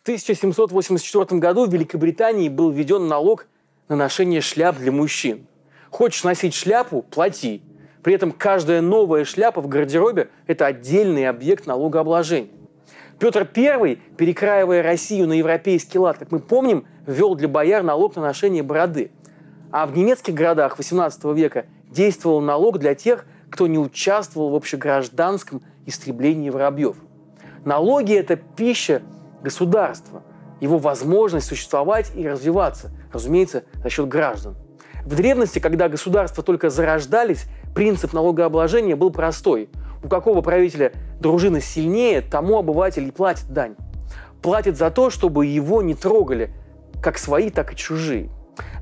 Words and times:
В 0.00 0.02
1784 0.04 1.38
году 1.38 1.66
в 1.66 1.70
Великобритании 1.70 2.48
был 2.48 2.70
введен 2.70 3.06
налог 3.06 3.46
на 3.86 3.96
ношение 3.96 4.40
шляп 4.40 4.78
для 4.78 4.90
мужчин. 4.90 5.46
Хочешь 5.90 6.24
носить 6.24 6.54
шляпу– 6.54 7.02
плати. 7.10 7.60
При 8.02 8.14
этом 8.14 8.32
каждая 8.32 8.80
новая 8.80 9.26
шляпа 9.26 9.60
в 9.60 9.68
гардеробе– 9.68 10.30
это 10.46 10.64
отдельный 10.64 11.28
объект 11.28 11.66
налогообложения. 11.66 12.48
Петр 13.18 13.46
I, 13.54 13.96
перекраивая 14.16 14.82
Россию 14.82 15.28
на 15.28 15.34
европейский 15.34 15.98
лад, 15.98 16.16
как 16.16 16.32
мы 16.32 16.38
помним, 16.38 16.86
ввел 17.06 17.34
для 17.34 17.48
бояр 17.48 17.82
налог 17.82 18.16
на 18.16 18.22
ношение 18.22 18.62
бороды. 18.62 19.10
А 19.70 19.86
в 19.86 19.94
немецких 19.94 20.32
городах 20.32 20.80
XVIII 20.80 21.34
века 21.34 21.66
действовал 21.90 22.40
налог 22.40 22.78
для 22.78 22.94
тех, 22.94 23.26
кто 23.50 23.66
не 23.66 23.76
участвовал 23.76 24.48
в 24.48 24.54
общегражданском 24.54 25.62
истреблении 25.84 26.48
воробьев. 26.48 26.96
Налоги– 27.66 28.14
это 28.16 28.36
пища 28.36 29.02
государства, 29.42 30.22
его 30.60 30.78
возможность 30.78 31.46
существовать 31.46 32.12
и 32.14 32.26
развиваться, 32.28 32.90
разумеется, 33.12 33.64
за 33.82 33.90
счет 33.90 34.08
граждан. 34.08 34.56
В 35.04 35.14
древности, 35.14 35.58
когда 35.58 35.88
государства 35.88 36.44
только 36.44 36.70
зарождались, 36.70 37.46
принцип 37.74 38.12
налогообложения 38.12 38.96
был 38.96 39.10
простой. 39.10 39.70
У 40.02 40.08
какого 40.08 40.40
правителя 40.40 40.92
дружина 41.20 41.60
сильнее, 41.60 42.20
тому 42.20 42.58
обыватель 42.58 43.06
и 43.08 43.10
платит 43.10 43.50
дань. 43.50 43.76
Платит 44.42 44.76
за 44.76 44.90
то, 44.90 45.10
чтобы 45.10 45.46
его 45.46 45.82
не 45.82 45.94
трогали, 45.94 46.52
как 47.02 47.18
свои, 47.18 47.50
так 47.50 47.72
и 47.72 47.76
чужие. 47.76 48.30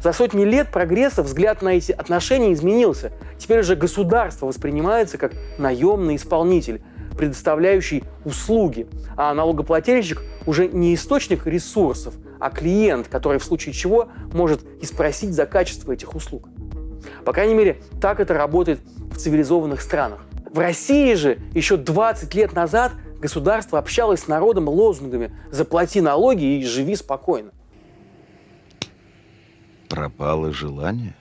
За 0.03 0.13
сотни 0.13 0.45
лет 0.45 0.71
прогресса 0.71 1.23
взгляд 1.23 1.63
на 1.63 1.71
эти 1.71 1.93
отношения 1.93 2.53
изменился. 2.53 3.13
Теперь 3.39 3.61
уже 3.61 3.77
государство 3.77 4.47
воспринимается 4.47 5.19
как 5.19 5.33
наемный 5.59 6.17
исполнитель, 6.17 6.83
предоставляющий 7.19 8.05
услуги, 8.25 8.87
а 9.17 9.35
налогоплательщик 9.35 10.23
уже 10.47 10.69
не 10.69 10.95
источник 10.95 11.47
ресурсов, 11.47 12.15
а 12.41 12.51
клиент, 12.51 13.09
который 13.09 13.39
в 13.39 13.45
случае 13.45 13.75
чего 13.75 14.09
может 14.33 14.63
и 14.81 14.87
спросить 14.87 15.35
за 15.35 15.45
качество 15.45 15.93
этих 15.93 16.15
услуг. 16.15 16.49
По 17.25 17.33
крайней 17.33 17.55
мере, 17.55 17.83
так 18.01 18.21
это 18.21 18.35
работает 18.35 18.81
в 19.11 19.19
цивилизованных 19.19 19.83
странах. 19.83 20.21
В 20.51 20.59
России 20.59 21.13
же 21.15 21.39
еще 21.53 21.77
20 21.77 22.35
лет 22.35 22.55
назад 22.55 22.93
государство 23.21 23.79
общалось 23.79 24.21
с 24.21 24.29
народом 24.29 24.69
лозунгами 24.69 25.37
«заплати 25.51 26.01
налоги 26.01 26.59
и 26.59 26.65
живи 26.65 26.97
спокойно». 26.97 27.51
Пропало 29.89 30.53
желание? 30.53 31.15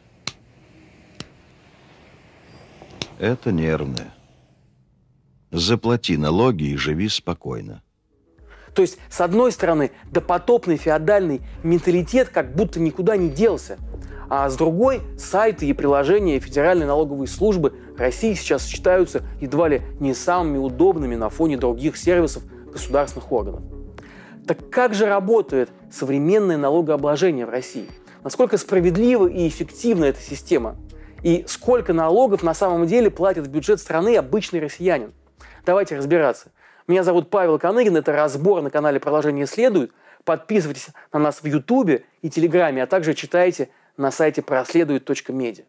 Это 3.19 3.51
нервное. 3.51 4.13
Заплати 5.51 6.17
налоги 6.17 6.65
и 6.65 6.77
живи 6.77 7.07
спокойно. 7.07 7.81
То 8.73 8.81
есть, 8.81 8.99
с 9.09 9.21
одной 9.21 9.51
стороны, 9.51 9.91
допотопный 10.11 10.77
феодальный 10.77 11.41
менталитет 11.63 12.29
как 12.29 12.53
будто 12.53 12.79
никуда 12.79 13.17
не 13.17 13.29
делся. 13.29 13.77
А 14.29 14.49
с 14.49 14.57
другой, 14.57 15.01
сайты 15.17 15.65
и 15.67 15.73
приложения 15.73 16.39
Федеральной 16.39 16.85
налоговой 16.85 17.27
службы 17.27 17.73
России 17.97 18.33
сейчас 18.33 18.67
считаются 18.67 19.23
едва 19.39 19.69
ли 19.69 19.81
не 19.99 20.13
самыми 20.13 20.57
удобными 20.57 21.15
на 21.15 21.29
фоне 21.29 21.57
других 21.57 21.95
сервисов 21.95 22.43
государственных 22.71 23.31
органов. 23.31 23.63
Так 24.45 24.69
как 24.69 24.93
же 24.93 25.05
работает 25.05 25.69
современное 25.91 26.57
налогообложение 26.57 27.45
в 27.45 27.49
России? 27.49 27.87
Насколько 28.23 28.57
справедлива 28.57 29.27
и 29.27 29.47
эффективна 29.47 30.05
эта 30.05 30.21
система? 30.21 30.75
И 31.23 31.45
сколько 31.47 31.93
налогов 31.93 32.43
на 32.43 32.53
самом 32.53 32.85
деле 32.85 33.09
платит 33.09 33.47
в 33.47 33.49
бюджет 33.49 33.79
страны 33.79 34.17
обычный 34.17 34.59
россиянин? 34.59 35.13
Давайте 35.67 35.97
разбираться. 35.97 36.53
Меня 36.87 37.03
зовут 37.03 37.29
Павел 37.29 37.59
Коныгин, 37.59 37.97
это 37.97 38.13
разбор 38.13 38.61
на 38.61 38.69
канале 38.69 39.01
«Продолжение 39.01 39.45
следует». 39.45 39.91
Подписывайтесь 40.23 40.87
на 41.11 41.19
нас 41.19 41.43
в 41.43 41.45
Ютубе 41.45 42.05
и 42.21 42.29
Телеграме, 42.29 42.83
а 42.83 42.87
также 42.87 43.13
читайте 43.13 43.67
на 43.97 44.09
сайте 44.09 44.41
проследует.медиа. 44.41 45.65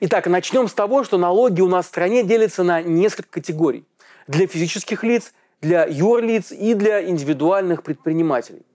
Итак, 0.00 0.26
начнем 0.26 0.66
с 0.66 0.72
того, 0.72 1.04
что 1.04 1.18
налоги 1.18 1.60
у 1.60 1.68
нас 1.68 1.84
в 1.84 1.88
стране 1.88 2.24
делятся 2.24 2.64
на 2.64 2.82
несколько 2.82 3.28
категорий. 3.30 3.84
Для 4.26 4.48
физических 4.48 5.04
лиц, 5.04 5.32
для 5.60 5.86
юрлиц 5.86 6.50
и 6.50 6.74
для 6.74 7.08
индивидуальных 7.08 7.84
предпринимателей. 7.84 8.66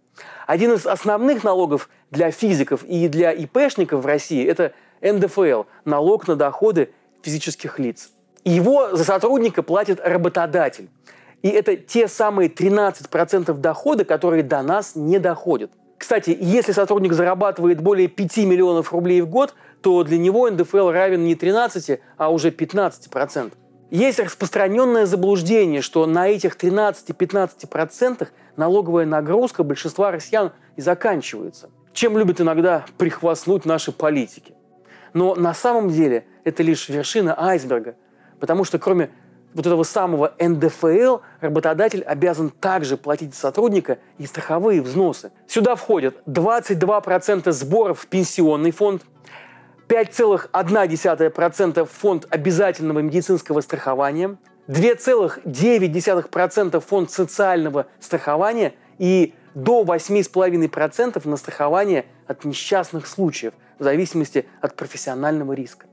Один 0.47 0.73
из 0.73 0.85
основных 0.85 1.43
налогов 1.43 1.89
для 2.09 2.31
физиков 2.31 2.83
и 2.83 3.07
для 3.07 3.31
ИПшников 3.31 4.03
в 4.03 4.05
России– 4.05 4.45
это 4.47 4.73
НДФЛ– 5.01 5.63
налог 5.85 6.27
на 6.27 6.35
доходы 6.35 6.91
физических 7.21 7.79
лиц. 7.79 8.11
Его 8.43 8.95
за 8.95 9.03
сотрудника 9.03 9.63
платит 9.63 9.99
работодатель. 10.03 10.89
И 11.41 11.49
это 11.49 11.75
те 11.75 12.07
самые 12.07 12.49
13% 12.49 13.53
дохода, 13.53 14.05
которые 14.05 14.43
до 14.43 14.61
нас 14.61 14.95
не 14.95 15.19
доходят. 15.19 15.71
Кстати, 15.97 16.35
если 16.39 16.71
сотрудник 16.71 17.13
зарабатывает 17.13 17.81
более 17.81 18.07
5 18.07 18.37
миллионов 18.37 18.91
рублей 18.91 19.21
в 19.21 19.29
год, 19.29 19.53
то 19.81 20.03
для 20.03 20.17
него 20.17 20.49
НДФЛ 20.49 20.89
равен 20.89 21.23
не 21.25 21.35
13, 21.35 21.99
а 22.17 22.31
уже 22.31 22.49
15%. 22.49 23.53
Есть 23.91 24.19
распространенное 24.19 25.05
заблуждение, 25.05 25.81
что 25.81 26.05
на 26.05 26.29
этих 26.29 26.55
13-15% 26.55 28.29
налоговая 28.55 29.05
нагрузка 29.05 29.63
большинства 29.63 30.11
россиян 30.11 30.53
и 30.77 30.81
заканчивается. 30.81 31.69
Чем 31.91 32.17
любят 32.17 32.39
иногда 32.39 32.85
прихвастнуть 32.97 33.65
наши 33.65 33.91
политики. 33.91 34.53
Но 35.13 35.35
на 35.35 35.53
самом 35.53 35.89
деле 35.89 36.25
это 36.45 36.63
лишь 36.63 36.87
вершина 36.87 37.35
айсберга, 37.37 37.95
потому 38.39 38.63
что 38.63 38.79
кроме 38.79 39.09
вот 39.53 39.67
этого 39.67 39.83
самого 39.83 40.33
НДФЛ 40.39 41.17
работодатель 41.41 42.01
обязан 42.03 42.49
также 42.49 42.95
платить 42.95 43.35
сотрудника 43.35 43.99
и 44.17 44.25
страховые 44.25 44.81
взносы. 44.81 45.33
Сюда 45.47 45.75
входят 45.75 46.15
22% 46.27 47.51
сборов 47.51 47.99
в 47.99 48.07
пенсионный 48.07 48.71
фонд, 48.71 49.01
5,1% 49.91 51.85
фонд 51.85 52.25
обязательного 52.29 52.99
медицинского 52.99 53.59
страхования, 53.59 54.37
2,9% 54.69 56.79
фонд 56.79 57.11
социального 57.11 57.87
страхования 57.99 58.73
и 58.99 59.33
до 59.53 59.83
8,5% 59.83 61.27
на 61.27 61.35
страхование 61.35 62.05
от 62.25 62.45
несчастных 62.45 63.05
случаев 63.05 63.51
в 63.79 63.83
зависимости 63.83 64.45
от 64.61 64.77
профессионального 64.77 65.51
риска. 65.51 65.87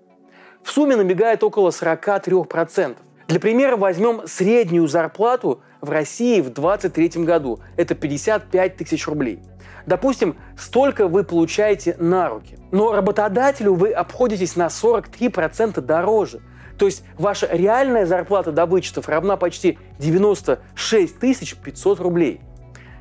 В 0.62 0.70
сумме 0.70 0.94
набегает 0.94 1.42
около 1.42 1.70
43%. 1.70 2.94
Для 3.26 3.40
примера 3.40 3.76
возьмем 3.76 4.28
среднюю 4.28 4.86
зарплату 4.86 5.60
в 5.80 5.90
России 5.90 6.40
в 6.40 6.52
2023 6.52 7.24
году. 7.24 7.58
Это 7.76 7.96
55 7.96 8.76
тысяч 8.76 9.08
рублей. 9.08 9.40
Допустим, 9.88 10.36
столько 10.54 11.08
вы 11.08 11.24
получаете 11.24 11.96
на 11.98 12.28
руки. 12.28 12.58
Но 12.72 12.92
работодателю 12.92 13.72
вы 13.72 13.90
обходитесь 13.90 14.54
на 14.54 14.66
43% 14.66 15.80
дороже. 15.80 16.42
То 16.78 16.84
есть 16.84 17.04
ваша 17.16 17.48
реальная 17.50 18.04
зарплата 18.04 18.52
до 18.52 18.66
вычетов 18.66 19.08
равна 19.08 19.38
почти 19.38 19.78
96 19.98 21.18
500 21.18 22.00
рублей. 22.00 22.42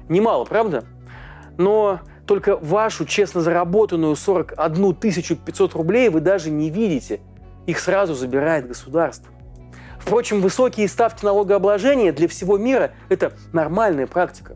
Немало, 0.07 0.45
правда? 0.45 0.85
Но 1.57 1.99
только 2.25 2.55
вашу 2.55 3.03
честно 3.03 3.41
заработанную 3.41 4.15
41 4.15 4.95
500 4.95 5.73
рублей 5.73 6.07
вы 6.07 6.21
даже 6.21 6.49
не 6.49 6.69
видите. 6.69 7.19
Их 7.65 7.79
сразу 7.79 8.13
забирает 8.15 8.65
государство. 8.65 9.29
Впрочем, 9.99 10.39
высокие 10.39 10.87
ставки 10.87 11.25
налогообложения 11.25 12.13
для 12.13 12.29
всего 12.29 12.57
мира– 12.57 12.91
это 13.09 13.33
нормальная 13.51 14.07
практика. 14.07 14.55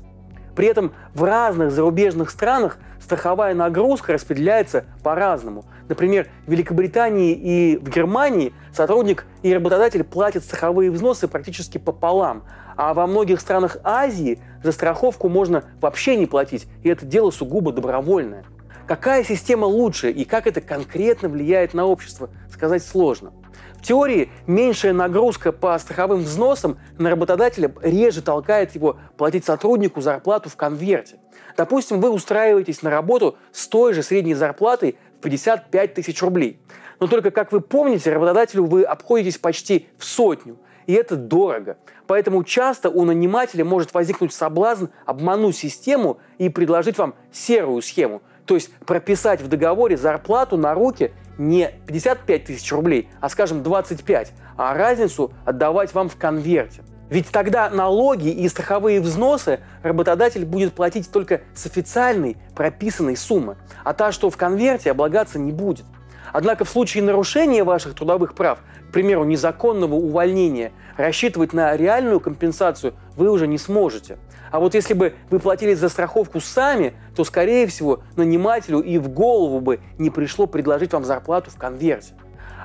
При 0.56 0.67
этом 0.67 0.94
в 1.13 1.23
разных 1.23 1.72
зарубежных 1.72 2.29
странах 2.29 2.78
страховая 3.00 3.53
нагрузка 3.53 4.13
распределяется 4.13 4.85
по-разному. 5.03 5.66
Например, 5.89 6.28
в 6.45 6.51
Великобритании 6.51 7.34
и 7.34 7.78
в 7.78 7.89
Германии 7.89 8.53
сотрудник 8.74 9.25
и 9.44 9.53
работодатель 9.53 10.03
платят 10.03 10.44
страховые 10.44 10.92
взносы 10.92 11.27
практически 11.27 11.77
пополам, 11.77 12.44
а 12.77 12.94
во 12.94 13.07
многих 13.07 13.42
странах 13.42 13.77
Азии 13.83 14.39
за 14.63 14.71
страховку 14.71 15.30
можно 15.30 15.63
вообще 15.81 16.15
не 16.15 16.25
платить, 16.25 16.68
и 16.83 16.89
это 16.89 17.06
дело 17.06 17.31
сугубо 17.31 17.71
добровольное. 17.74 18.45
Какая 18.92 19.24
система 19.24 19.64
лучше 19.64 20.12
и 20.12 20.26
как 20.26 20.48
это 20.48 20.60
конкретно 20.60 21.30
влияет 21.30 21.74
на 21.74 21.86
общество, 21.86 22.30
сказать 22.52 22.84
сложно. 22.84 23.32
В 23.76 23.84
теории 23.88 24.30
меньшая 24.48 24.92
нагрузка 24.92 25.54
по 25.54 25.80
страховым 25.80 26.24
взносам 26.24 26.78
на 26.98 27.10
работодателя 27.10 27.74
реже 27.82 28.22
толкает 28.22 28.76
его 28.76 28.98
платить 29.16 29.46
сотруднику 29.46 30.02
зарплату 30.02 30.50
в 30.50 30.58
конверте. 30.58 31.20
Допустим, 31.56 32.02
вы 32.02 32.10
устраиваетесь 32.10 32.82
на 32.82 32.90
работу 32.90 33.38
с 33.54 33.66
той 33.70 33.94
же 33.94 34.04
средней 34.04 34.34
зарплатой 34.34 34.98
в 35.20 35.22
55 35.22 35.94
тысяч 35.94 36.22
рублей. 36.22 36.60
Но 37.00 37.08
только, 37.08 37.32
как 37.32 37.54
вы 37.54 37.62
помните, 37.62 38.12
работодателю 38.12 38.66
вы 38.66 38.84
обходитесь 38.84 39.38
почти 39.38 39.88
в 39.98 40.04
сотню. 40.04 40.58
И 40.86 40.92
это 40.92 41.16
дорого. 41.16 41.78
Поэтому 42.08 42.44
часто 42.44 42.90
у 42.90 43.06
нанимателя 43.06 43.64
может 43.64 43.94
возникнуть 43.94 44.34
соблазн 44.34 44.88
обмануть 45.06 45.56
систему 45.56 46.20
и 46.38 46.50
предложить 46.50 46.98
вам 46.98 47.16
серую 47.32 47.82
схему. 47.82 48.22
То 48.51 48.56
есть 48.56 48.69
прописать 48.86 49.39
в 49.39 49.48
договоре 49.48 49.95
зарплату 49.95 50.57
на 50.57 50.74
руки 50.74 51.13
не 51.38 51.71
55 51.88 52.44
тысяч 52.44 52.69
рублей, 52.74 53.07
а, 53.21 53.30
скажем, 53.30 53.63
25, 53.63 54.33
а 54.57 54.74
разницу 54.74 55.31
отдавать 55.45 55.94
вам 55.94 56.09
в 56.09 56.18
конверте. 56.18 56.81
Ведь 57.09 57.30
тогда 57.30 57.69
налоги 57.69 58.27
и 58.27 58.50
страховые 58.50 59.00
взносы 59.00 59.62
работодатель 59.83 60.44
будет 60.44 60.74
платить 60.74 61.09
только 61.09 61.44
с 61.56 61.65
официальной 61.65 62.36
прописанной 62.53 63.15
суммы, 63.15 63.56
а 63.86 63.94
та, 63.94 64.12
что 64.12 64.30
в 64.30 64.36
конверте, 64.36 64.92
облагаться 64.92 65.39
не 65.39 65.54
будет. 65.54 65.86
Однако 66.33 66.65
в 66.65 66.69
случае 66.69 67.04
нарушения 67.04 67.63
ваших 67.63 67.95
трудовых 67.95 68.36
прав, 68.36 68.59
к 68.89 68.92
примеру, 68.92 69.24
незаконного 69.24 69.95
увольнения, 69.95 70.74
рассчитывать 70.97 71.54
на 71.54 71.77
реальную 71.77 72.19
компенсацию 72.19 72.95
вы 73.15 73.31
уже 73.31 73.47
не 73.47 73.57
сможете. 73.57 74.18
А 74.51 74.59
вот 74.59 74.75
если 74.75 74.94
бы 74.94 75.13
вы 75.30 75.39
платили 75.39 75.74
за 75.74 75.89
страховку 75.89 76.42
сами, 76.42 76.94
то, 77.15 77.24
скорее 77.24 77.68
всего, 77.68 78.01
нанимателю 78.18 78.81
и 78.81 78.98
в 78.98 79.07
голову 79.07 79.62
бы 79.62 79.80
не 79.98 80.09
пришло 80.09 80.45
предложить 80.45 80.94
вам 80.94 81.06
зарплату 81.06 81.50
в 81.50 81.57
конверте. 81.57 82.13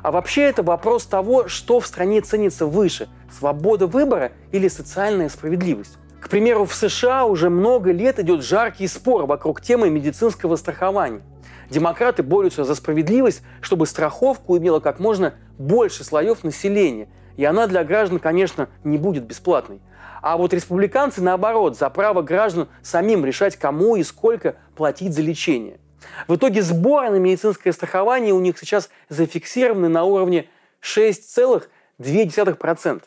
А 0.02 0.10
вообще 0.10 0.42
это 0.42 0.62
вопрос 0.62 1.06
того, 1.06 1.48
что 1.48 1.80
в 1.80 1.86
стране 1.86 2.20
ценится 2.20 2.66
выше– 2.66 3.08
свобода 3.30 3.86
выбора 3.86 4.32
или 4.52 4.68
социальная 4.68 5.28
справедливость. 5.28 5.98
К 6.20 6.28
примеру, 6.28 6.64
в 6.64 6.74
США 6.74 7.24
уже 7.24 7.50
много 7.50 7.92
лет 7.92 8.18
идет 8.18 8.42
жаркий 8.42 8.88
спор 8.88 9.26
вокруг 9.26 9.60
темы 9.60 9.90
медицинского 9.90 10.56
страхования. 10.56 11.22
Демократы 11.70 12.22
борются 12.22 12.64
за 12.64 12.74
справедливость, 12.74 13.42
чтобы 13.60 13.86
страховку 13.86 14.56
имела 14.56 14.80
как 14.80 14.98
можно 14.98 15.34
больше 15.58 16.04
слоев 16.04 16.42
населения. 16.44 17.08
И 17.36 17.44
она 17.44 17.66
для 17.66 17.84
граждан, 17.84 18.18
конечно, 18.18 18.68
не 18.82 18.98
будет 18.98 19.24
бесплатной. 19.24 19.80
А 20.28 20.37
вот 20.37 20.52
республиканцы, 20.52 21.23
наоборот, 21.23 21.78
за 21.78 21.88
право 21.88 22.20
граждан 22.20 22.67
самим 22.82 23.25
решать, 23.25 23.55
кому 23.55 23.94
и 23.94 24.02
сколько 24.02 24.56
платить 24.75 25.14
за 25.14 25.23
лечение. 25.23 25.78
В 26.26 26.34
итоге 26.34 26.62
сборы 26.62 27.11
на 27.11 27.20
медицинское 27.20 27.73
страхование 27.73 28.34
у 28.34 28.40
них 28.40 28.58
сейчас 28.58 28.90
зафиксированы 29.08 29.88
на 29.88 30.02
уровне 30.02 30.49
6,2%. 30.82 33.02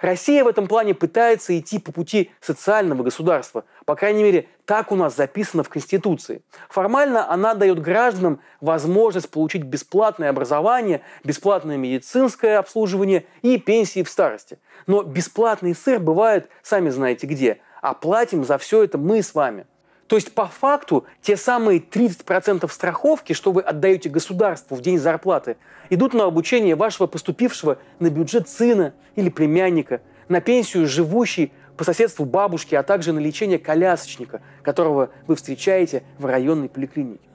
Россия 0.00 0.44
в 0.44 0.48
этом 0.48 0.66
плане 0.66 0.94
пытается 0.94 1.58
идти 1.58 1.78
по 1.78 1.92
пути 1.92 2.30
социального 2.40 3.02
государства. 3.02 3.64
По 3.84 3.94
крайней 3.94 4.22
мере, 4.22 4.48
так 4.64 4.92
у 4.92 4.96
нас 4.96 5.16
записано 5.16 5.62
в 5.62 5.68
Конституции. 5.68 6.42
Формально 6.68 7.30
она 7.30 7.54
дает 7.54 7.80
гражданам 7.80 8.40
возможность 8.60 9.30
получить 9.30 9.62
бесплатное 9.62 10.30
образование, 10.30 11.02
бесплатное 11.24 11.76
медицинское 11.76 12.58
обслуживание 12.58 13.26
и 13.42 13.58
пенсии 13.58 14.02
в 14.02 14.10
старости. 14.10 14.58
Но 14.86 15.02
бесплатный 15.02 15.74
сыр 15.74 16.00
бывает, 16.00 16.48
сами 16.62 16.90
знаете 16.90 17.26
где. 17.26 17.60
А 17.80 17.94
платим 17.94 18.44
за 18.44 18.58
все 18.58 18.82
это 18.82 18.98
мы 18.98 19.22
с 19.22 19.34
вами– 19.34 19.66
то 20.08 20.16
есть 20.16 20.32
по 20.32 20.46
факту 20.46 21.04
те 21.20 21.36
самые 21.36 21.80
30% 21.80 22.68
страховки, 22.72 23.34
что 23.34 23.52
вы 23.52 23.60
отдаете 23.60 24.08
государству 24.08 24.74
в 24.74 24.80
день 24.80 24.98
зарплаты, 24.98 25.58
идут 25.90 26.14
на 26.14 26.24
обучение 26.24 26.74
вашего 26.76 27.06
поступившего 27.06 27.78
на 27.98 28.08
бюджет 28.08 28.48
сына 28.48 28.94
или 29.16 29.28
племянника, 29.28 30.00
на 30.28 30.40
пенсию 30.40 30.88
живущей 30.88 31.52
по 31.76 31.84
соседству 31.84 32.24
бабушки, 32.24 32.74
а 32.74 32.82
также 32.82 33.12
на 33.12 33.18
лечение 33.18 33.58
колясочника, 33.58 34.40
которого 34.62 35.10
вы 35.26 35.36
встречаете 35.36 36.02
в 36.18 36.24
районной 36.24 36.70
поликлинике. 36.70 37.28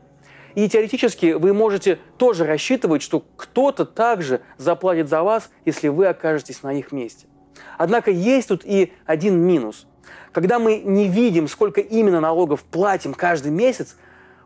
И 0.56 0.68
теоретически 0.68 1.34
вы 1.34 1.54
можете 1.54 2.00
тоже 2.18 2.44
рассчитывать, 2.44 3.04
что 3.04 3.24
кто-то 3.38 3.86
также 3.86 4.42
заплатит 4.58 5.10
за 5.10 5.22
вас, 5.22 5.52
если 5.64 5.90
вы 5.90 6.08
окажетесь 6.08 6.64
на 6.64 6.74
их 6.74 6.92
месте. 6.92 7.28
Однако 7.78 8.10
есть 8.10 8.48
тут 8.48 8.66
и 8.66 8.94
один 9.06 9.40
минус– 9.40 9.86
когда 10.32 10.60
мы 10.60 10.78
не 10.80 11.08
видим, 11.08 11.48
сколько 11.48 11.82
именно 11.82 12.20
налогов 12.20 12.64
платим 12.64 13.14
каждый 13.14 13.52
месяц, 13.52 13.96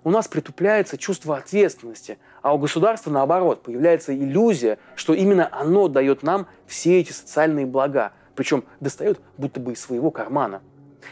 у 0.04 0.10
нас 0.10 0.28
притупляется 0.28 0.98
чувство 0.98 1.38
ответственности, 1.38 2.18
а 2.42 2.54
у 2.54 2.58
государства, 2.58 3.12
наоборот, 3.12 3.64
появляется 3.64 4.16
иллюзия, 4.16 4.80
что 4.96 5.14
именно 5.14 5.50
оно 5.52 5.88
дает 5.88 6.24
нам 6.24 6.48
все 6.66 7.00
эти 7.00 7.12
социальные 7.12 7.66
блага, 7.66 8.14
причем 8.36 8.64
достает 8.80 9.20
будто 9.38 9.60
бы 9.60 9.74
из 9.74 9.82
своего 9.82 10.12
кармана. 10.12 10.62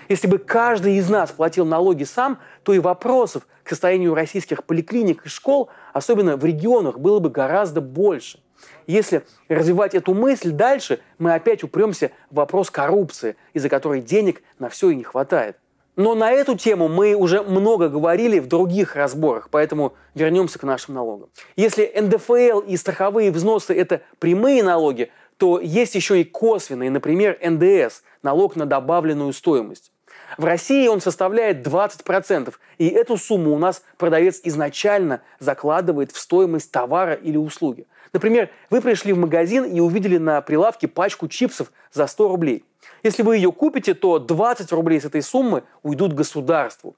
Если 0.08 0.28
бы 0.28 0.38
каждый 0.38 0.98
из 0.98 1.10
нас 1.10 1.32
платил 1.32 1.66
налоги 1.66 2.04
сам, 2.04 2.40
то 2.64 2.74
и 2.74 2.80
вопросов 2.80 3.48
к 3.64 3.70
состоянию 3.70 4.14
российских 4.14 4.64
поликлиник 4.64 5.26
и 5.26 5.30
школ, 5.30 5.70
особенно 5.94 6.38
в 6.38 6.46
регионах, 6.46 7.00
было 7.00 7.20
бы 7.20 7.30
гораздо 7.30 7.82
больше. 7.82 8.40
Если 8.88 9.24
развивать 9.50 9.96
эту 9.96 10.14
мысль 10.14 10.52
дальше, 10.52 11.00
мы 11.18 11.34
опять 11.34 11.64
упремся 11.64 12.12
в 12.30 12.36
вопрос 12.36 12.70
коррупции, 12.70 13.36
из-за 13.54 13.70
которой 13.70 14.02
денег 14.02 14.42
на 14.60 14.70
все 14.70 14.90
и 14.90 14.96
не 14.96 15.04
хватает. 15.04 15.58
Но 15.96 16.14
на 16.14 16.32
эту 16.32 16.58
тему 16.58 16.90
мы 16.90 17.16
уже 17.16 17.42
много 17.42 17.88
говорили 17.88 18.40
в 18.40 18.48
других 18.48 18.96
разборах, 18.96 19.50
поэтому 19.50 19.94
вернемся 20.14 20.60
к 20.60 20.64
нашим 20.64 20.94
налогам. 20.94 21.30
Если 21.56 21.92
НДФЛ 21.96 22.60
и 22.60 22.76
страховые 22.76 23.32
взносы– 23.32 23.74
это 23.76 24.02
прямые 24.20 24.62
налоги, 24.62 25.10
то 25.38 25.60
есть 25.60 25.96
еще 25.96 26.20
и 26.20 26.26
косвенные, 26.26 26.92
например, 26.92 27.38
НДС– 27.42 28.04
налог 28.24 28.56
на 28.58 28.66
добавленную 28.66 29.32
стоимость. 29.32 29.92
В 30.38 30.44
России 30.44 30.88
он 30.88 31.00
составляет 31.00 31.66
20%, 31.66 32.54
и 32.78 32.88
эту 32.88 33.16
сумму 33.16 33.54
у 33.54 33.58
нас 33.58 33.84
продавец 33.98 34.42
изначально 34.44 35.22
закладывает 35.40 36.12
в 36.12 36.18
стоимость 36.18 36.72
товара 36.72 37.14
или 37.14 37.38
услуги. 37.38 37.88
Например, 38.16 38.50
вы 38.70 38.80
пришли 38.80 39.12
в 39.12 39.18
магазин 39.18 39.66
и 39.66 39.82
увидели 39.82 40.18
на 40.18 40.40
прилавке 40.40 40.88
пачку 40.88 41.28
чипсов 41.28 41.70
за 41.92 42.08
100 42.08 42.30
рублей. 42.30 42.64
Если 43.04 43.24
вы 43.24 43.36
ее 43.36 43.52
купите, 43.52 43.94
то 43.94 44.20
20 44.20 44.72
рублей 44.72 45.02
с 45.02 45.04
этой 45.04 45.22
суммы 45.22 45.64
уйдут 45.84 46.14
государству. 46.14 46.96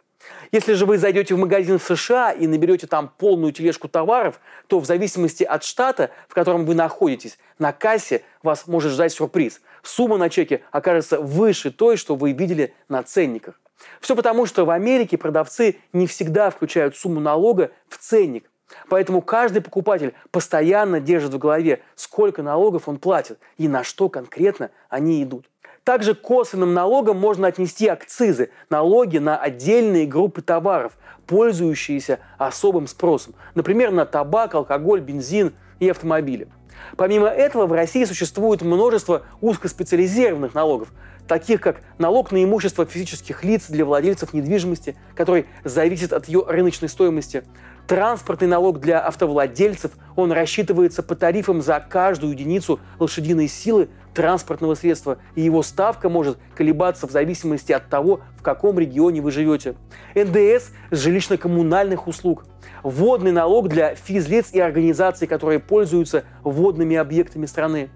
Если 0.52 0.74
же 0.74 0.86
вы 0.86 1.00
зайдете 1.00 1.34
в 1.34 1.40
магазин 1.40 1.80
в 1.80 1.84
США 1.84 2.34
и 2.34 2.46
наберете 2.46 2.86
там 2.86 3.12
полную 3.18 3.52
тележку 3.52 3.88
товаров, 3.88 4.40
то 4.68 4.80
в 4.80 4.86
зависимости 4.86 5.44
от 5.44 5.64
штата, 5.64 6.12
в 6.28 6.36
котором 6.36 6.68
вы 6.68 6.75
находитесь, 6.75 7.40
на 7.58 7.74
кассе 7.74 8.22
вас 8.44 8.68
может 8.68 8.92
ждать 8.92 9.12
сюрприз. 9.12 9.62
Сумма 9.81 10.18
на 10.18 10.30
чеке 10.30 10.62
окажется 10.69 11.19
выше 11.19 11.72
той, 11.72 11.98
что 11.98 12.16
вы 12.16 12.34
видели 12.34 12.75
на 12.90 13.02
ценниках. 13.02 13.60
Все 14.02 14.16
потому, 14.16 14.46
что 14.46 14.66
в 14.66 14.69
Америке 14.69 15.18
продавцы 15.18 15.78
не 15.94 16.06
всегда 16.06 16.52
включают 16.52 16.96
сумму 16.96 17.19
налога 17.19 17.72
в 17.90 17.98
ценник. 17.98 18.52
Поэтому 18.90 19.22
каждый 19.22 19.62
покупатель 19.62 20.14
постоянно 20.31 21.00
держит 21.00 21.34
в 21.34 21.38
голове, 21.38 21.81
сколько 21.96 22.44
налогов 22.44 22.88
он 22.88 22.98
платит 22.98 23.40
и 23.58 23.68
на 23.68 23.84
что 23.84 24.10
конкретно 24.10 24.72
они 24.90 25.24
идут. 25.24 25.46
Также 25.84 26.16
к 26.16 26.22
косвенным 26.22 26.74
налогам 26.74 27.18
можно 27.18 27.48
отнести 27.48 27.88
акцизы, 27.88 28.50
налоги 28.69 29.19
на 29.19 29.38
отдельные 29.38 30.06
группы 30.06 30.42
товаров, 30.42 30.98
пользующиеся 31.28 32.19
особым 32.38 32.88
спросом. 32.88 33.36
Например, 33.56 33.92
на 33.92 34.06
табак, 34.06 34.54
алкоголь, 34.56 35.00
бензин 35.00 35.54
и 35.80 35.88
автомобили. 35.88 36.50
Помимо 36.95 37.27
этого, 37.27 37.65
в 37.65 37.74
России 37.74 38.06
существует 38.06 38.61
множество 38.61 39.23
узкоспециализированных 39.42 40.54
налогов, 40.54 40.90
таких 41.28 41.61
как 41.61 41.81
налог 41.97 42.31
на 42.31 42.44
имущество 42.44 42.85
физических 42.85 43.44
лиц 43.44 43.68
для 43.69 43.85
владельцев 43.85 44.33
недвижимости, 44.33 44.95
который 45.16 45.45
зависит 45.63 46.13
от 46.13 46.28
ее 46.28 46.44
рыночной 46.47 46.90
стоимости, 46.90 47.44
Транспортный 47.87 48.49
налог 48.49 48.81
для 48.81 48.99
автовладельцев, 48.99 49.92
он 50.18 50.33
рассчитывается 50.33 51.04
по 51.04 51.16
тарифам 51.16 51.61
за 51.61 51.80
каждую 51.80 52.33
единицу 52.33 52.81
лошадиной 52.99 53.47
силы 53.47 53.87
транспортного 54.18 54.74
средства, 54.74 55.19
и 55.36 55.42
его 55.42 55.62
ставка 55.62 56.09
может 56.09 56.40
колебаться 56.56 57.06
в 57.06 57.12
зависимости 57.12 57.71
от 57.71 57.88
того, 57.88 58.21
в 58.36 58.42
каком 58.42 58.80
регионе 58.80 59.21
вы 59.21 59.30
живете. 59.30 59.76
НДС 60.16 60.71
с 60.90 61.06
жилищно-коммунальных 61.06 62.07
услуг. 62.07 62.45
Водный 62.81 63.31
налог 63.31 63.69
для 63.69 63.94
физлиц 63.94 64.54
и 64.54 64.59
организаций, 64.59 65.28
которые 65.28 65.59
пользуются 65.59 66.24
водными 66.44 66.95
объектами 66.95 67.45
страны 67.45 67.92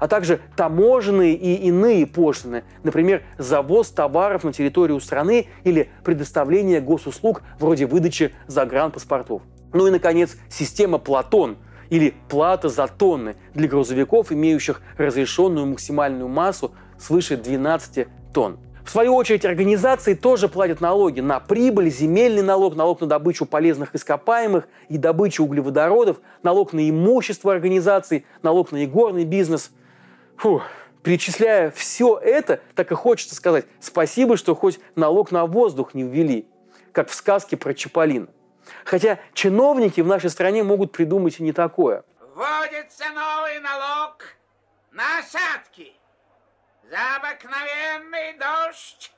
а 0.00 0.06
также 0.06 0.38
таможенные 0.54 1.34
и 1.34 1.54
иные 1.66 2.06
пошлины, 2.06 2.62
например, 2.84 3.24
завоз 3.36 3.90
товаров 3.90 4.44
на 4.44 4.52
территорию 4.52 5.00
страны 5.00 5.48
или 5.64 5.90
предоставление 6.04 6.80
госуслуг 6.80 7.42
вроде 7.58 7.86
выдачи 7.86 8.32
загранпаспортов. 8.46 9.42
Ну 9.72 9.88
и, 9.88 9.90
наконец, 9.90 10.36
система 10.48 10.98
Платон 10.98 11.56
или 11.90 12.14
плата 12.28 12.68
за 12.68 12.86
тонны 12.86 13.36
для 13.54 13.68
грузовиков, 13.68 14.32
имеющих 14.32 14.82
разрешенную 14.96 15.66
максимальную 15.66 16.28
массу 16.28 16.72
свыше 16.98 17.36
12 17.36 18.08
тонн. 18.32 18.58
В 18.88 18.90
свою 18.90 19.14
очередь, 19.16 19.44
организации 19.44 20.14
тоже 20.14 20.48
платят 20.48 20.80
налоги 20.80 21.20
на 21.20 21.40
прибыль, 21.40 21.90
земельный 21.90 22.40
налог, 22.40 22.74
налог 22.74 23.02
на 23.02 23.06
добычу 23.06 23.44
полезных 23.44 23.94
ископаемых 23.94 24.66
и 24.88 24.96
добычу 24.96 25.44
углеводородов, 25.44 26.20
налог 26.42 26.72
на 26.72 26.88
имущество 26.88 27.52
организаций, 27.52 28.24
налог 28.42 28.72
на 28.72 28.86
игорный 28.86 29.26
бизнес. 29.26 29.72
Фу, 30.38 30.62
перечисляя 31.02 31.70
все 31.70 32.16
это, 32.16 32.60
так 32.74 32.90
и 32.90 32.94
хочется 32.94 33.34
сказать 33.34 33.66
спасибо, 33.78 34.38
что 34.38 34.54
хоть 34.54 34.80
налог 34.96 35.32
на 35.32 35.44
воздух 35.44 35.92
не 35.92 36.04
ввели, 36.04 36.46
как 36.92 37.10
в 37.10 37.14
сказке 37.14 37.58
про 37.58 37.74
Чаполин. 37.74 38.30
Хотя 38.84 39.18
чиновники 39.34 40.00
в 40.00 40.06
нашей 40.06 40.30
стране 40.30 40.62
могут 40.62 40.92
придумать 40.92 41.40
и 41.40 41.42
не 41.42 41.52
такое. 41.52 42.04
Вводится 42.34 43.04
новый 43.14 43.58
налог 43.60 44.24
на 44.92 45.18
осадки. 45.18 45.92
За 46.90 47.16
обыкновенный 47.16 48.38
дождь 48.38 49.12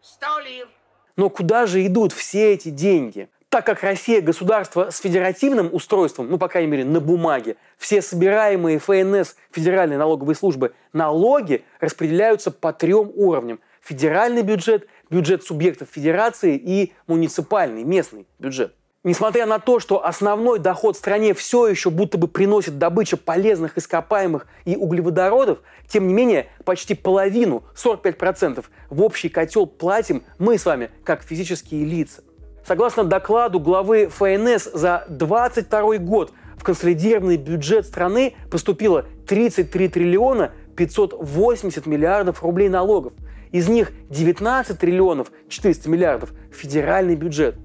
100 0.00 0.26
лир. 0.40 0.68
Но 1.16 1.30
куда 1.30 1.66
же 1.66 1.86
идут 1.86 2.12
все 2.12 2.54
эти 2.54 2.70
деньги? 2.70 3.28
Так 3.52 3.66
как 3.66 3.82
Россия 3.82 4.22
государство 4.22 4.88
с 4.88 4.98
федеративным 4.98 5.68
устройством, 5.74 6.30
ну, 6.30 6.38
по 6.38 6.48
крайней 6.48 6.70
мере, 6.70 6.84
на 6.86 7.00
бумаге, 7.00 7.56
все 7.76 8.00
собираемые 8.00 8.78
ФНС, 8.78 9.36
Федеральной 9.50 9.98
налоговой 9.98 10.34
службы, 10.34 10.72
налоги 10.94 11.62
распределяются 11.78 12.50
по 12.50 12.72
трем 12.72 13.12
уровням. 13.14 13.60
Федеральный 13.82 14.42
бюджет, 14.42 14.88
бюджет 15.10 15.44
субъектов 15.44 15.88
федерации 15.90 16.56
и 16.56 16.94
муниципальный, 17.06 17.84
местный 17.84 18.26
бюджет. 18.38 18.74
Несмотря 19.04 19.46
на 19.46 19.58
то, 19.58 19.80
что 19.80 20.06
основной 20.06 20.60
доход 20.60 20.94
в 20.94 20.98
стране 21.00 21.34
все 21.34 21.66
еще 21.66 21.90
будто 21.90 22.18
бы 22.18 22.28
приносит 22.28 22.78
добыча 22.78 23.16
полезных 23.16 23.76
ископаемых 23.76 24.46
и 24.64 24.76
углеводородов, 24.76 25.58
тем 25.88 26.06
не 26.06 26.14
менее 26.14 26.46
почти 26.64 26.94
половину, 26.94 27.64
45% 27.74 28.64
в 28.90 29.02
общий 29.02 29.28
котел 29.28 29.66
платим 29.66 30.22
мы 30.38 30.56
с 30.56 30.64
вами, 30.64 30.90
как 31.02 31.24
физические 31.24 31.84
лица. 31.84 32.22
Согласно 32.64 33.02
докладу 33.02 33.58
главы 33.58 34.06
ФНС 34.06 34.70
за 34.72 35.04
2022 35.08 35.98
год 35.98 36.32
в 36.56 36.62
консолидированный 36.62 37.38
бюджет 37.38 37.86
страны 37.86 38.34
поступило 38.52 39.04
33 39.26 39.88
триллиона 39.88 40.52
580 40.76 41.86
миллиардов 41.86 42.44
рублей 42.44 42.68
налогов. 42.68 43.14
Из 43.50 43.68
них 43.68 43.90
19 44.10 44.78
триллионов 44.78 45.32
400 45.48 45.90
миллиардов– 45.90 46.32
федеральный 46.52 47.16
бюджет. 47.16 47.56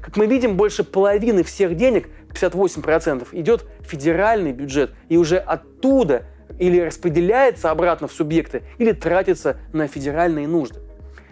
Как 0.00 0.16
мы 0.16 0.26
видим, 0.26 0.56
больше 0.56 0.84
половины 0.84 1.42
всех 1.42 1.76
денег, 1.76 2.08
58%, 2.32 3.28
идет 3.32 3.64
в 3.80 3.84
федеральный 3.86 4.52
бюджет. 4.52 4.92
И 5.08 5.16
уже 5.16 5.38
оттуда 5.38 6.24
или 6.58 6.80
распределяется 6.80 7.70
обратно 7.70 8.06
в 8.06 8.12
субъекты, 8.12 8.62
или 8.78 8.92
тратится 8.92 9.56
на 9.72 9.88
федеральные 9.88 10.46
нужды. 10.46 10.80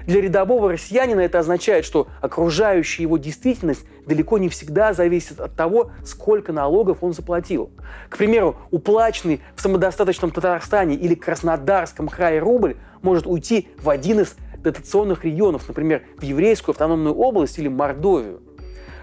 Для 0.07 0.21
рядового 0.21 0.73
россиянина 0.73 1.21
это 1.21 1.39
означает, 1.39 1.85
что 1.85 2.09
окружающая 2.21 3.03
его 3.03 3.19
действительность 3.19 3.87
далеко 4.07 4.39
не 4.39 4.49
всегда 4.49 4.93
зависит 4.93 5.41
от 5.41 5.55
того, 5.55 5.93
сколько 6.05 6.53
налогов 6.53 6.99
он 7.03 7.13
заплатил. 7.13 7.71
К 8.09 8.17
примеру, 8.17 8.57
уплаченный 8.71 9.41
в 9.55 9.63
самодостаточном 9.63 10.33
Татарстане 10.33 10.97
или 10.97 11.15
Краснодарском 11.15 12.09
крае 12.09 12.41
рубль 12.41 12.77
может 13.01 13.27
уйти 13.27 13.69
в 13.81 13.89
один 13.89 14.21
из 14.21 14.37
дотационных 14.63 15.25
регионов, 15.25 15.69
например, 15.69 16.03
в 16.17 16.23
Еврейскую 16.23 16.73
автономную 16.73 17.15
область 17.15 17.59
или 17.59 17.69
Мордовию. 17.69 18.41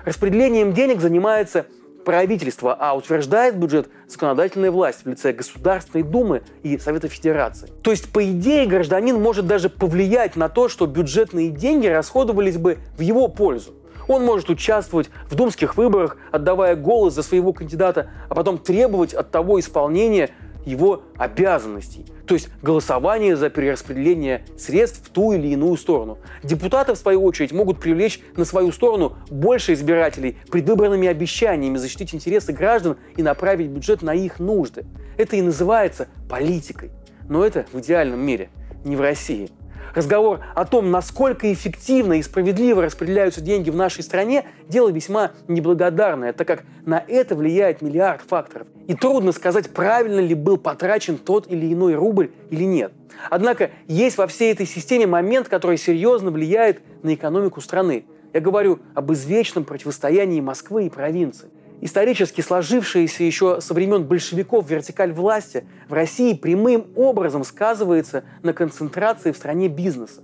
Распределением 0.06 0.74
денег 0.74 1.02
занимается 1.02 1.66
правительство, 2.06 2.76
а 2.80 2.96
утверждает 2.96 3.58
бюджет 3.58 3.90
законодательная 4.08 4.72
власть 4.72 5.04
в 5.04 5.10
лице 5.10 5.34
Государственной 5.34 6.04
Думы 6.04 6.42
и 6.64 6.78
Совета 6.78 7.08
Федерации. 7.08 7.70
То 7.84 7.92
есть, 7.92 8.12
по 8.12 8.24
идее, 8.32 8.66
гражданин 8.66 9.22
может 9.22 9.46
даже 9.46 9.70
повлиять 9.70 10.36
на 10.36 10.50
то, 10.50 10.70
что 10.70 10.88
бюджетные 10.88 11.50
деньги 11.50 11.88
расходовались 11.88 12.58
бы 12.58 12.80
в 12.98 13.02
его 13.02 13.28
пользу. 13.28 13.76
Он 14.08 14.26
может 14.26 14.50
участвовать 14.50 15.12
в 15.30 15.36
думских 15.36 15.78
выборах, 15.78 16.18
отдавая 16.32 16.76
голос 16.76 17.14
за 17.14 17.22
своего 17.22 17.54
кандидата, 17.54 18.10
а 18.28 18.34
потом 18.34 18.58
требовать 18.58 19.14
от 19.14 19.30
того 19.30 19.60
исполнения 19.60 20.32
его 20.66 21.04
обязанностей, 21.18 22.06
то 22.26 22.34
есть 22.34 22.50
голосование 22.62 23.36
за 23.36 23.50
перераспределение 23.50 24.46
средств 24.58 25.08
в 25.08 25.10
ту 25.10 25.34
или 25.34 25.48
иную 25.48 25.78
сторону. 25.78 26.18
Депутаты, 26.44 26.94
в 26.94 26.98
свою 26.98 27.24
очередь, 27.24 27.52
могут 27.52 27.80
привлечь 27.80 28.22
на 28.36 28.46
свою 28.46 28.72
сторону 28.72 29.18
больше 29.30 29.74
избирателей 29.74 30.38
предвыборными 30.52 31.08
обещаниями 31.08 31.78
защитить 31.78 32.14
интересы 32.14 32.54
граждан 32.54 32.98
и 33.18 33.24
направить 33.24 33.70
бюджет 33.70 34.02
на 34.02 34.14
их 34.14 34.40
нужды. 34.40 34.86
Это 35.18 35.36
и 35.36 35.42
называется 35.42 36.08
политикой. 36.30 36.92
Но 37.28 37.46
это 37.46 37.66
в 37.72 37.80
идеальном 37.80 38.20
мире, 38.20 38.50
не 38.84 38.96
в 38.96 39.02
России. 39.02 39.50
Разговор 39.96 40.42
о 40.56 40.66
том, 40.66 40.92
насколько 40.92 41.52
эффективно 41.52 42.14
и 42.14 42.22
справедливо 42.22 42.84
распределяются 42.84 43.42
деньги 43.42 43.70
в 43.70 43.76
нашей 43.76 44.04
стране, 44.04 44.46
дело 44.68 44.90
весьма 44.90 45.32
неблагодарное, 45.48 46.34
так 46.34 46.48
как 46.48 46.64
на 46.86 47.04
это 47.08 47.36
влияет 47.36 47.82
миллиард 47.82 48.22
факторов. 48.22 48.68
И 48.88 48.94
трудно 48.94 49.32
сказать, 49.32 49.70
правильно 49.72 50.20
ли 50.20 50.36
был 50.36 50.58
потрачен 50.58 51.18
тот 51.18 51.52
или 51.52 51.74
иной 51.74 51.96
рубль 51.96 52.32
или 52.50 52.64
нет. 52.64 52.92
Однако 53.30 53.72
есть 53.88 54.18
во 54.18 54.28
всей 54.28 54.52
этой 54.52 54.66
системе 54.66 55.08
момент, 55.08 55.50
который 55.50 55.78
серьезно 55.78 56.32
влияет 56.32 56.82
на 57.04 57.14
экономику 57.14 57.62
страны. 57.62 58.06
Я 58.34 58.42
говорю 58.42 58.80
об 58.94 59.12
извечном 59.12 59.64
противостоянии 59.64 60.40
Москвы 60.40 60.86
и 60.86 60.90
провинции. 60.90 61.50
Исторически 61.82 62.42
сложившаяся 62.42 63.24
еще 63.24 63.62
со 63.62 63.74
времен 63.74 64.04
большевиков 64.04 64.70
вертикаль 64.70 65.14
власти 65.14 65.66
в 65.88 65.94
России 65.94 66.34
прямым 66.34 66.88
образом 66.96 67.46
сказывается 67.46 68.24
на 68.44 68.54
концентрации 68.54 69.32
в 69.32 69.38
стране 69.38 69.70
бизнеса. 69.70 70.22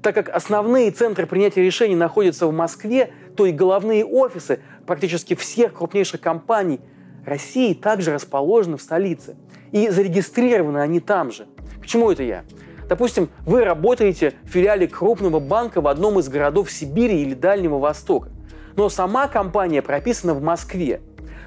Так 0.00 0.14
как 0.14 0.28
основные 0.28 0.90
центры 0.90 1.26
принятия 1.26 1.62
решений 1.62 1.96
находятся 1.96 2.46
в 2.46 2.52
Москве, 2.52 3.12
то 3.36 3.46
и 3.46 3.52
головные 3.52 4.04
офисы 4.04 4.60
практически 4.86 5.34
всех 5.34 5.74
крупнейших 5.74 6.20
компаний 6.20 6.80
России 7.26 7.74
также 7.74 8.12
расположены 8.12 8.76
в 8.76 8.82
столице. 8.82 9.36
И 9.72 9.88
зарегистрированы 9.88 10.78
они 10.78 11.00
там 11.00 11.32
же. 11.32 11.46
К 11.80 11.86
чему 11.86 12.10
это 12.10 12.22
я? 12.22 12.44
Допустим, 12.88 13.28
вы 13.46 13.64
работаете 13.64 14.34
в 14.42 14.48
филиале 14.48 14.86
крупного 14.86 15.40
банка 15.40 15.80
в 15.80 15.88
одном 15.88 16.18
из 16.18 16.28
городов 16.28 16.70
Сибири 16.70 17.22
или 17.22 17.34
Дальнего 17.34 17.78
Востока 17.78 18.28
но 18.76 18.88
сама 18.88 19.28
компания 19.28 19.82
прописана 19.82 20.34
в 20.34 20.42
Москве. 20.42 21.00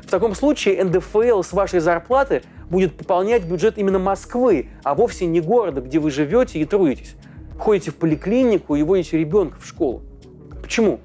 В 0.04 0.10
таком 0.10 0.36
случае 0.36 0.84
НДФЛ 0.84 1.42
с 1.42 1.52
вашей 1.52 1.80
зарплаты 1.80 2.44
будет 2.70 2.96
пополнять 2.96 3.44
бюджет 3.46 3.78
именно 3.78 4.00
Москвы, 4.00 4.70
а 4.84 4.94
вовсе 4.94 5.26
не 5.26 5.42
города, 5.42 5.82
где 5.82 6.00
вы 6.00 6.12
живете 6.12 6.60
и 6.60 6.66
трудитесь. 6.66 7.16
Ходите 7.58 7.92
в 7.92 7.96
поликлинику 7.96 8.76
и 8.76 8.84
водите 8.84 9.18
ребенка 9.18 9.58
в 9.60 9.66
школу. 9.66 10.04
Почему? 10.62 11.00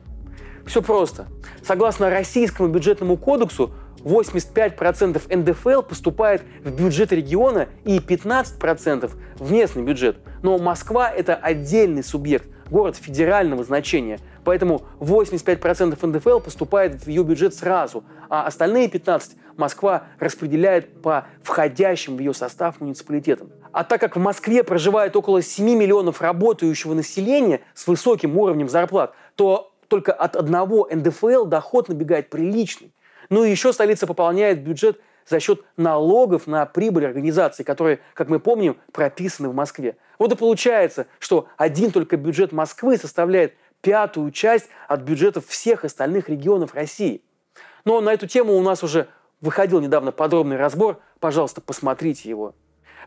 Все 0.67 0.83
просто. 0.83 1.27
Согласно 1.62 2.11
Российскому 2.11 2.69
бюджетному 2.69 3.17
кодексу, 3.17 3.73
85% 4.05 5.37
НДФЛ 5.37 5.83
поступает 5.83 6.43
в 6.65 6.71
бюджет 6.71 7.12
региона 7.12 7.69
и 7.85 7.99
15% 7.99 9.11
в 9.37 9.53
местный 9.53 9.83
бюджет. 9.83 10.19
Но 10.43 10.59
Москва– 10.59 11.11
это 11.17 11.35
отдельный 11.35 12.03
субъект, 12.03 12.47
город 12.71 12.97
федерального 12.97 13.65
значения. 13.65 14.19
Поэтому 14.50 14.83
85% 14.99 16.04
НДФЛ 16.04 16.40
поступает 16.40 17.04
в 17.04 17.07
ее 17.07 17.23
бюджет 17.23 17.54
сразу, 17.54 18.02
а 18.28 18.47
остальные 18.47 18.88
15% 18.88 19.37
Москва 19.57 20.09
распределяет 20.19 21.02
по 21.02 21.28
входящим 21.40 22.16
в 22.16 22.19
ее 22.19 22.35
состав 22.35 22.80
муниципалитетам. 22.80 23.52
А 23.71 23.85
так 23.85 24.00
как 24.00 24.16
в 24.16 24.19
Москве 24.19 24.64
проживает 24.64 25.14
около 25.14 25.40
7 25.40 25.64
миллионов 25.64 26.21
работающего 26.21 26.95
населения 26.95 27.61
с 27.75 27.87
высоким 27.87 28.37
уровнем 28.37 28.69
зарплат, 28.69 29.14
то 29.37 29.73
только 29.87 30.12
от 30.12 30.35
одного 30.35 30.88
НДФЛ 30.90 31.45
доход 31.45 31.88
набегает 31.88 32.28
приличный. 32.28 32.92
Ну 33.28 33.45
и 33.45 33.50
еще 33.52 33.73
столица 33.73 34.09
пополняет 34.09 34.64
бюджет 34.64 35.00
за 35.28 35.38
счет 35.38 35.62
налогов 35.76 36.49
на 36.49 36.66
прибыль 36.66 37.07
организаций, 37.07 37.64
которые, 37.64 38.00
как 38.14 38.28
мы 38.28 38.40
помним, 38.40 38.78
прописаны 38.90 39.49
в 39.49 39.54
Москве. 39.54 39.97
Вот 40.19 40.33
и 40.33 40.37
получается, 40.37 41.07
что 41.21 41.47
один 41.57 41.92
только 41.92 42.16
бюджет 42.16 42.50
Москвы 42.50 42.97
составляет 42.97 43.54
пятую 43.81 44.31
часть 44.31 44.69
от 44.89 45.03
бюджетов 45.03 45.47
всех 45.47 45.85
остальных 45.85 46.29
регионов 46.29 46.75
России. 46.75 47.23
Но 47.85 48.01
на 48.01 48.13
эту 48.13 48.27
тему 48.27 48.55
у 48.55 48.63
нас 48.63 48.83
уже 48.83 49.09
выходил 49.41 49.81
недавно 49.81 50.13
подробный 50.13 50.57
разбор, 50.57 51.01
пожалуйста, 51.19 51.61
посмотрите 51.61 52.29
его. 52.29 52.55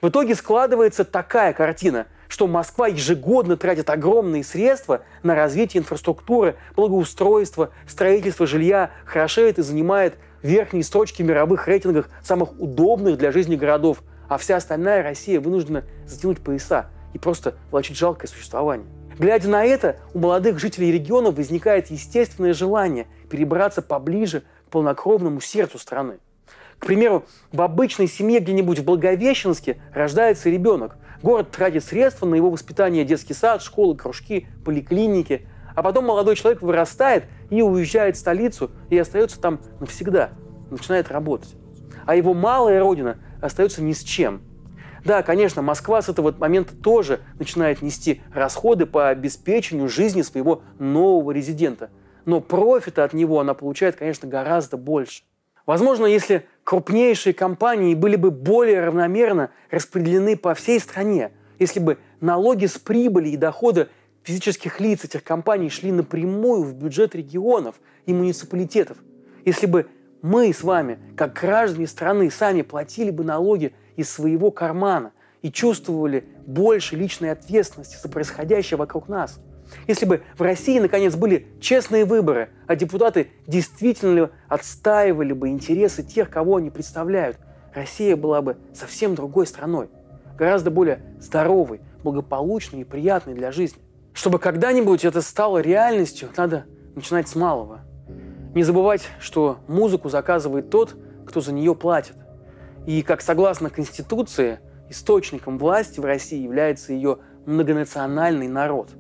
В 0.01 0.10
итоге 0.10 0.36
складывается 0.36 1.06
такая 1.06 1.53
картина, 1.53 2.08
что 2.27 2.48
Москва 2.48 2.88
ежегодно 2.88 3.56
тратит 3.58 3.89
огромные 3.89 4.44
средства 4.44 5.03
на 5.22 5.36
развитие 5.36 5.82
инфраструктуры, 5.82 6.56
благоустройство, 6.75 7.70
строительство 7.88 8.48
жилья, 8.48 8.92
хорошеет 9.06 9.60
и 9.60 9.62
занимает 9.62 10.15
верхние 10.42 10.84
строчки 10.84 11.22
в 11.22 11.25
мировых 11.25 11.68
рейтингах 11.68 12.10
самых 12.24 12.60
удобных 12.60 13.18
для 13.18 13.32
жизни 13.32 13.56
городов, 13.56 14.00
а 14.27 14.38
вся 14.38 14.58
остальная 14.58 15.03
Россия 15.03 15.39
вынуждена 15.39 15.84
затянуть 16.06 16.44
пояса 16.44 16.88
и 17.13 17.20
просто 17.20 17.56
влачить 17.72 17.98
жалкое 17.98 18.27
существование. 18.27 18.88
Глядя 19.17 19.50
на 19.50 19.63
это, 19.63 19.98
у 20.13 20.20
молодых 20.20 20.60
жителей 20.60 20.91
региона 20.91 21.32
возникает 21.32 21.91
естественное 21.91 22.53
желание 22.53 23.08
перебраться 23.29 23.82
поближе 23.82 24.43
к 24.67 24.72
полнокровному 24.72 25.39
сердцу 25.39 25.77
страны. 25.77 26.17
К 26.79 26.86
примеру, 26.86 27.25
в 27.51 27.62
обычной 27.62 28.08
семье 28.08 28.39
где-нибудь 28.39 28.79
в 28.79 28.84
Благовещенске 28.84 29.77
рождается 29.93 30.50
ребенок. 30.50 30.98
Город 31.22 31.51
тратит 31.51 31.84
средства 31.84 32.25
на 32.25 32.36
его 32.36 32.50
воспитание, 32.50 33.05
детский 33.05 33.34
сад, 33.34 33.62
школы, 33.62 33.96
кружки, 33.96 34.48
поликлиники. 34.65 35.48
А 35.75 35.84
потом 35.84 36.05
молодой 36.05 36.36
человек 36.36 36.62
вырастает 36.62 37.25
и 37.50 37.62
уезжает 37.62 38.17
в 38.17 38.20
столицу 38.20 38.72
и 38.89 38.98
остается 38.98 39.39
там 39.39 39.62
навсегда, 39.79 40.32
начинает 40.70 41.10
работать. 41.10 41.55
А 42.05 42.15
его 42.15 42.34
малая 42.34 42.79
родина 42.79 43.17
остается 43.41 43.82
ни 43.82 43.93
с 43.93 44.03
чем– 44.03 44.41
да, 45.05 45.22
конечно, 45.22 45.62
Москва 45.62 46.01
с 46.01 46.10
этого 46.10 46.31
момента 46.31 46.75
тоже 46.75 47.19
начинает 47.38 47.81
нести 47.81 48.22
расходы 48.33 48.86
по 48.86 49.10
обеспечению 49.10 49.89
жизни 49.89 50.22
своего 50.22 50.62
нового 50.79 51.31
резидента. 51.31 51.89
Но 52.25 52.39
профита 52.39 53.03
от 53.03 53.13
него 53.13 53.39
она 53.39 53.53
получает, 53.53 53.98
конечно, 53.98 54.27
гораздо 54.29 54.77
больше. 54.77 55.24
Возможно, 55.65 56.05
если 56.05 56.45
крупнейшие 56.63 57.33
компании 57.33 57.95
были 57.95 58.15
бы 58.15 58.31
более 58.31 58.86
равномерно 58.86 59.50
распределены 59.69 60.38
по 60.38 60.53
всей 60.53 60.79
стране, 60.79 61.31
если 61.60 61.79
бы 61.79 61.98
налоги 62.22 62.65
с 62.65 62.77
прибыли 62.77 63.29
и 63.29 63.38
дохода 63.38 63.89
физических 64.24 64.79
лиц 64.79 65.03
этих 65.03 65.24
компаний 65.24 65.69
шли 65.69 65.91
напрямую 65.91 66.63
в 66.63 66.74
бюджет 66.75 67.13
регионов 67.15 67.75
и 68.05 68.13
муниципалитетов. 68.13 68.98
Если 69.45 69.65
бы 69.65 69.88
мы 70.22 70.53
с 70.53 70.63
вами, 70.63 71.00
как 71.17 71.33
граждане 71.33 71.88
страны, 71.88 72.31
сами 72.31 72.62
платили 72.62 73.12
бы 73.12 73.25
налоги 73.25 73.74
из 73.95 74.09
своего 74.09 74.51
кармана 74.51 75.12
и 75.41 75.51
чувствовали 75.51 76.25
больше 76.45 76.95
личной 76.95 77.31
ответственности 77.31 77.97
за 78.01 78.09
происходящее 78.09 78.77
вокруг 78.77 79.07
нас. 79.07 79.39
Если 79.88 80.05
бы 80.05 80.21
в 80.38 80.41
России, 80.41 80.79
наконец, 80.79 81.15
были 81.15 81.47
честные 81.59 82.05
выборы, 82.05 82.50
а 82.67 82.75
депутаты 82.75 83.29
действительно 83.47 84.31
отстаивали 84.47 85.33
бы 85.33 85.50
интересы 85.50 86.03
тех, 86.03 86.29
кого 86.29 86.57
они 86.57 86.69
представляют, 86.69 87.38
Россия 87.73 88.15
была 88.15 88.41
бы 88.41 88.57
совсем 88.73 89.15
другой 89.15 89.47
страной, 89.47 89.89
гораздо 90.38 90.69
более 90.69 91.00
здоровой, 91.19 91.81
благополучной 92.03 92.81
и 92.81 92.83
приятной 92.83 93.33
для 93.33 93.51
жизни. 93.51 93.81
Чтобы 94.13 94.38
когда-нибудь 94.38 95.05
это 95.05 95.21
стало 95.21 95.57
реальностью, 95.59 96.29
надо 96.38 96.65
начинать 96.95 97.27
с 97.27 97.35
малого. 97.35 97.81
Не 98.53 98.63
забывать, 98.63 99.07
что 99.19 99.57
музыку 99.67 100.09
заказывает 100.09 100.69
тот, 100.69 100.95
кто 101.25 101.41
за 101.41 101.51
нее 101.51 101.73
платит. 101.73 102.15
И, 102.86 103.02
как 103.02 103.22
согласно 103.22 103.70
Конституции, 103.70 104.60
источником 104.90 105.58
власти 105.58 106.00
в 106.00 106.06
России 106.06 106.42
является 106.42 106.94
ее 106.94 107.20
многонациональный 107.46 108.48
народ. 108.48 108.92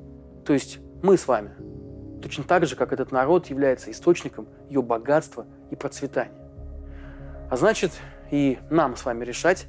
То 0.45 0.53
есть 0.53 0.79
мы 1.01 1.17
с 1.17 1.27
вами. 1.27 1.51
Точно 2.21 2.43
так 2.43 2.65
же, 2.65 2.75
как 2.75 2.93
этот 2.93 3.11
народ 3.11 3.47
является 3.47 3.91
источником 3.91 4.47
ее 4.69 4.81
богатства 4.81 5.45
и 5.71 5.75
процветания. 5.75 6.31
А 7.49 7.57
значит, 7.57 7.91
и 8.31 8.57
нам 8.69 8.95
с 8.95 9.03
вами 9.03 9.25
решать, 9.25 9.67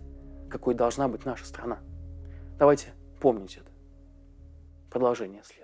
какой 0.49 0.75
должна 0.75 1.09
быть 1.09 1.25
наша 1.25 1.44
страна. 1.44 1.78
Давайте 2.59 2.94
помнить 3.21 3.56
это. 3.56 3.71
Продолжение 4.90 5.42
следует. 5.42 5.63